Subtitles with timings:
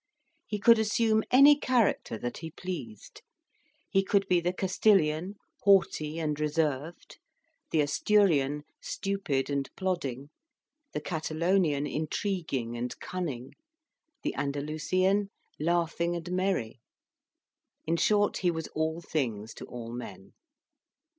[0.47, 3.21] He could assume any character that he pleased:
[3.87, 7.19] he could be the Castilian, haughty and reserved;
[7.69, 10.31] the Asturian, stupid and plodding;
[10.93, 13.53] the Catalonian, intriguing and cunning;
[14.23, 15.29] the Andalusian,
[15.59, 16.79] laughing and merry;
[17.85, 20.33] in short, he was all things to all men.